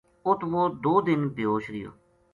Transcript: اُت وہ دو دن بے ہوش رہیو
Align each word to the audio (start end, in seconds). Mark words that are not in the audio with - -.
اُت 0.25 0.39
وہ 0.51 0.63
دو 0.83 0.93
دن 1.05 1.21
بے 1.35 1.43
ہوش 1.49 1.63
رہیو 1.73 1.91